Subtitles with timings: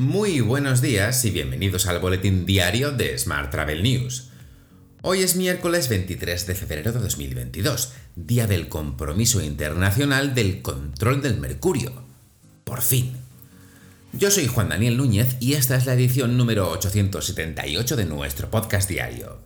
[0.00, 4.30] Muy buenos días y bienvenidos al boletín diario de Smart Travel News.
[5.02, 11.36] Hoy es miércoles 23 de febrero de 2022, día del compromiso internacional del control del
[11.36, 11.92] mercurio.
[12.64, 13.12] Por fin.
[14.14, 18.88] Yo soy Juan Daniel Núñez y esta es la edición número 878 de nuestro podcast
[18.88, 19.42] diario.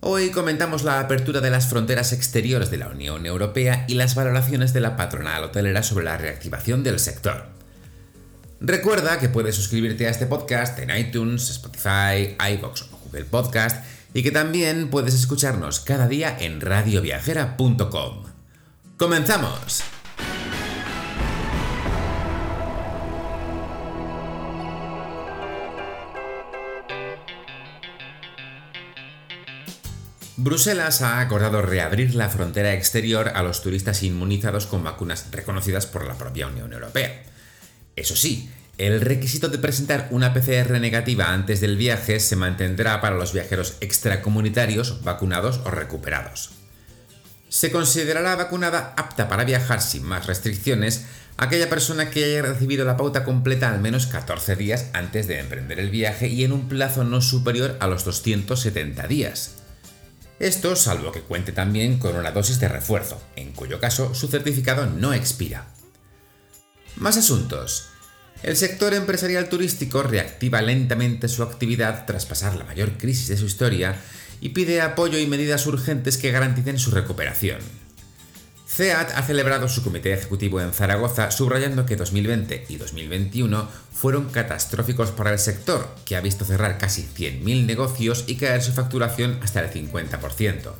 [0.00, 4.72] Hoy comentamos la apertura de las fronteras exteriores de la Unión Europea y las valoraciones
[4.72, 7.57] de la patronal hotelera sobre la reactivación del sector.
[8.60, 14.24] Recuerda que puedes suscribirte a este podcast en iTunes, Spotify, iBox o Google Podcast y
[14.24, 18.24] que también puedes escucharnos cada día en radioviajera.com.
[18.96, 19.84] ¡Comenzamos!
[30.36, 36.06] Bruselas ha acordado reabrir la frontera exterior a los turistas inmunizados con vacunas reconocidas por
[36.06, 37.22] la propia Unión Europea.
[37.98, 38.48] Eso sí,
[38.78, 43.76] el requisito de presentar una PCR negativa antes del viaje se mantendrá para los viajeros
[43.80, 46.50] extracomunitarios, vacunados o recuperados.
[47.48, 52.96] Se considerará vacunada apta para viajar sin más restricciones aquella persona que haya recibido la
[52.96, 57.02] pauta completa al menos 14 días antes de emprender el viaje y en un plazo
[57.02, 59.56] no superior a los 270 días.
[60.38, 64.86] Esto salvo que cuente también con una dosis de refuerzo, en cuyo caso su certificado
[64.86, 65.66] no expira.
[66.98, 67.90] Más asuntos.
[68.42, 73.46] El sector empresarial turístico reactiva lentamente su actividad tras pasar la mayor crisis de su
[73.46, 73.96] historia
[74.40, 77.58] y pide apoyo y medidas urgentes que garanticen su recuperación.
[78.66, 85.12] CEAT ha celebrado su comité ejecutivo en Zaragoza subrayando que 2020 y 2021 fueron catastróficos
[85.12, 89.60] para el sector, que ha visto cerrar casi 100.000 negocios y caer su facturación hasta
[89.60, 90.72] el 50%.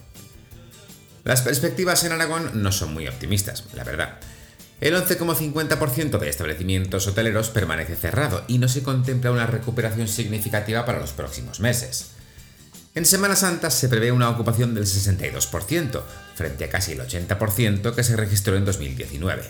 [1.22, 4.19] Las perspectivas en Aragón no son muy optimistas, la verdad.
[4.80, 11.00] El 11,50% de establecimientos hoteleros permanece cerrado y no se contempla una recuperación significativa para
[11.00, 12.12] los próximos meses.
[12.94, 16.03] En Semana Santa se prevé una ocupación del 62%,
[16.36, 19.42] frente a casi el 80% que se registró en 2019.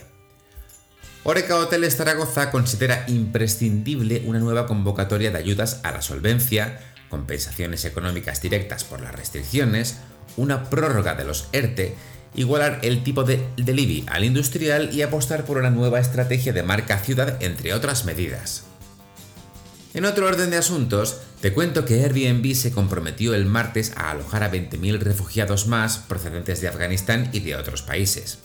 [1.23, 8.41] Oreca Hoteles Zaragoza considera imprescindible una nueva convocatoria de ayudas a la solvencia, compensaciones económicas
[8.41, 9.97] directas por las restricciones,
[10.37, 11.95] una prórroga de los ERTE
[12.35, 16.99] igualar el tipo de, del al industrial y apostar por una nueva estrategia de marca
[16.99, 18.63] ciudad, entre otras medidas.
[19.93, 24.43] En otro orden de asuntos, te cuento que Airbnb se comprometió el martes a alojar
[24.43, 28.39] a 20.000 refugiados más procedentes de Afganistán y de otros países.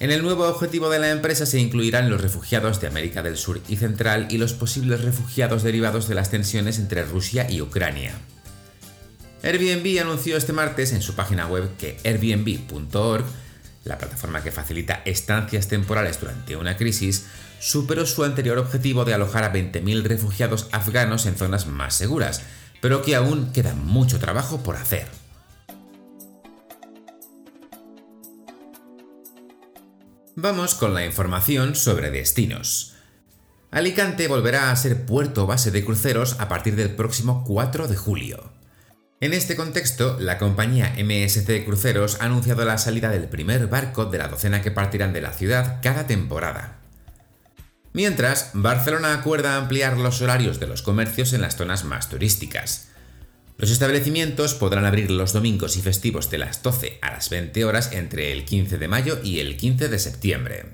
[0.00, 3.60] En el nuevo objetivo de la empresa se incluirán los refugiados de América del Sur
[3.68, 8.12] y Central y los posibles refugiados derivados de las tensiones entre Rusia y Ucrania.
[9.42, 13.24] Airbnb anunció este martes en su página web que Airbnb.org,
[13.84, 17.26] la plataforma que facilita estancias temporales durante una crisis,
[17.60, 22.42] superó su anterior objetivo de alojar a 20.000 refugiados afganos en zonas más seguras,
[22.80, 25.06] pero que aún queda mucho trabajo por hacer.
[30.34, 32.94] Vamos con la información sobre destinos.
[33.70, 38.57] Alicante volverá a ser puerto base de cruceros a partir del próximo 4 de julio.
[39.20, 44.18] En este contexto, la compañía MSC Cruceros ha anunciado la salida del primer barco de
[44.18, 46.78] la docena que partirán de la ciudad cada temporada.
[47.92, 52.90] Mientras, Barcelona acuerda ampliar los horarios de los comercios en las zonas más turísticas.
[53.56, 57.90] Los establecimientos podrán abrir los domingos y festivos de las 12 a las 20 horas
[57.90, 60.66] entre el 15 de mayo y el 15 de septiembre.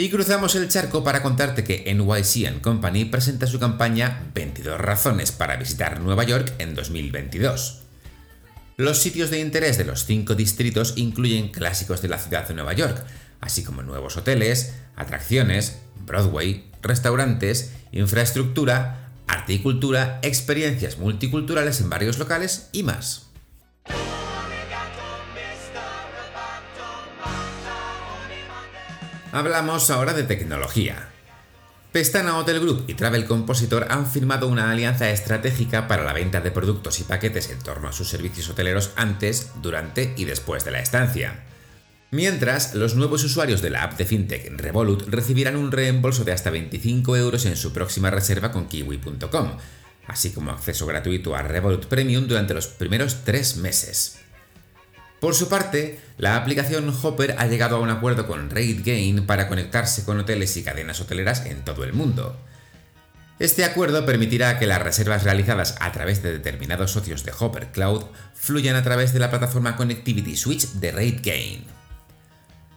[0.00, 5.56] Y cruzamos el charco para contarte que NYC Company presenta su campaña 22 razones para
[5.56, 7.80] visitar Nueva York en 2022.
[8.76, 12.74] Los sitios de interés de los cinco distritos incluyen clásicos de la ciudad de Nueva
[12.74, 13.04] York,
[13.40, 22.20] así como nuevos hoteles, atracciones, Broadway, restaurantes, infraestructura, arte y cultura, experiencias multiculturales en varios
[22.20, 23.27] locales y más.
[29.30, 31.10] Hablamos ahora de tecnología.
[31.92, 36.50] Pestana Hotel Group y Travel Compositor han firmado una alianza estratégica para la venta de
[36.50, 40.80] productos y paquetes en torno a sus servicios hoteleros antes, durante y después de la
[40.80, 41.44] estancia.
[42.10, 46.48] Mientras, los nuevos usuarios de la app de FinTech Revolut recibirán un reembolso de hasta
[46.48, 49.58] 25 euros en su próxima reserva con kiwi.com,
[50.06, 54.20] así como acceso gratuito a Revolut Premium durante los primeros tres meses.
[55.20, 60.04] Por su parte, la aplicación Hopper ha llegado a un acuerdo con RateGain para conectarse
[60.04, 62.36] con hoteles y cadenas hoteleras en todo el mundo.
[63.40, 68.04] Este acuerdo permitirá que las reservas realizadas a través de determinados socios de Hopper Cloud
[68.34, 71.64] fluyan a través de la plataforma Connectivity Switch de RateGain.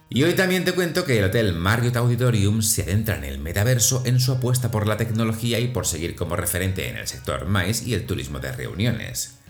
[0.09, 4.03] Y hoy también te cuento que el Hotel Marriott Auditorium se adentra en el metaverso
[4.05, 7.85] en su apuesta por la tecnología y por seguir como referente en el sector MICE
[7.85, 9.40] y el turismo de reuniones.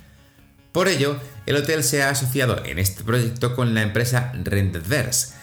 [0.71, 5.33] Por ello, el hotel se ha asociado en este proyecto con la empresa Rentedverse,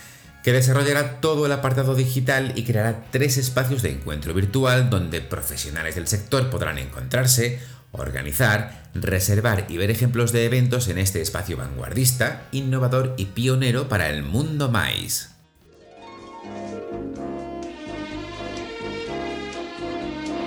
[0.43, 5.97] que desarrollará todo el apartado digital y creará tres espacios de encuentro virtual donde profesionales
[5.97, 7.61] del sector podrán encontrarse,
[7.93, 14.09] organizar, reservar y ver ejemplos de eventos en este espacio vanguardista, innovador y pionero para
[14.09, 15.31] el mundo mais.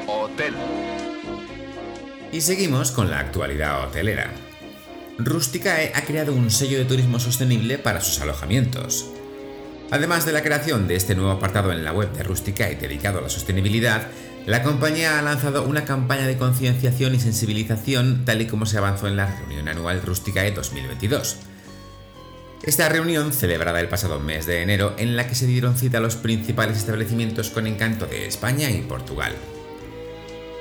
[0.07, 0.56] Hotel.
[2.31, 4.31] Y seguimos con la actualidad hotelera.
[5.17, 9.07] Rusticae ha creado un sello de turismo sostenible para sus alojamientos.
[9.91, 13.21] Además de la creación de este nuevo apartado en la web de Rusticae dedicado a
[13.21, 14.07] la sostenibilidad,
[14.45, 19.07] la compañía ha lanzado una campaña de concienciación y sensibilización tal y como se avanzó
[19.07, 21.37] en la reunión anual Rusticae 2022.
[22.63, 26.01] Esta reunión, celebrada el pasado mes de enero, en la que se dieron cita a
[26.01, 29.33] los principales establecimientos con encanto de España y Portugal.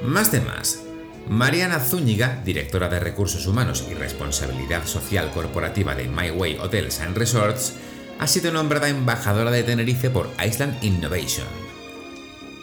[0.02, 0.81] Más de más.
[1.29, 7.17] Mariana Zúñiga, directora de Recursos Humanos y Responsabilidad Social Corporativa de My Way Hotels and
[7.17, 7.75] Resorts,
[8.19, 11.47] ha sido nombrada embajadora de Tenerife por Iceland Innovation.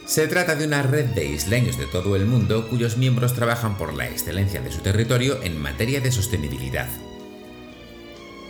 [0.06, 3.94] Se trata de una red de isleños de todo el mundo cuyos miembros trabajan por
[3.94, 6.88] la excelencia de su territorio en materia de sostenibilidad.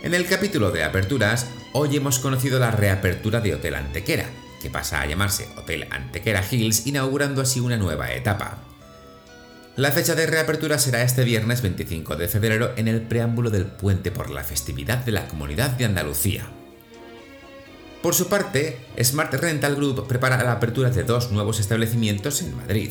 [0.02, 4.26] En el capítulo de aperturas, hoy hemos conocido la reapertura de Hotel Antequera,
[4.62, 8.67] que pasa a llamarse Hotel Antequera Hills, inaugurando así una nueva etapa.
[9.78, 14.10] La fecha de reapertura será este viernes 25 de febrero en el preámbulo del puente
[14.10, 16.48] por la festividad de la Comunidad de Andalucía.
[18.02, 22.90] Por su parte, Smart Rental Group prepara la apertura de dos nuevos establecimientos en Madrid.